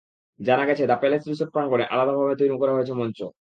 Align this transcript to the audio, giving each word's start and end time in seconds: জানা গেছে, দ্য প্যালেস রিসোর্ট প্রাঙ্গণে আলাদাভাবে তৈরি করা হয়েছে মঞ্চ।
জানা 0.39 0.63
গেছে, 0.65 0.83
দ্য 0.87 0.97
প্যালেস 1.01 1.23
রিসোর্ট 1.27 1.51
প্রাঙ্গণে 1.53 1.85
আলাদাভাবে 1.93 2.35
তৈরি 2.35 2.55
করা 2.61 2.73
হয়েছে 2.73 2.93
মঞ্চ। 2.93 3.21